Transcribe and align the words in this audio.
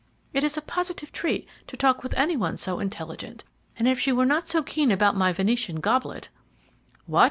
It 0.33 0.43
is 0.43 0.57
a 0.57 0.61
positive 0.63 1.11
treat 1.11 1.47
to 1.67 1.77
talk 1.77 2.01
with 2.01 2.15
any 2.15 2.35
one 2.35 2.57
so 2.57 2.79
intelligent, 2.79 3.43
and 3.77 3.87
if 3.87 3.99
she 3.99 4.11
were 4.11 4.25
not 4.25 4.47
so 4.47 4.63
keen 4.63 4.89
about 4.89 5.15
my 5.15 5.31
Venetian 5.31 5.79
goblet" 5.79 6.29
"What!" 7.05 7.19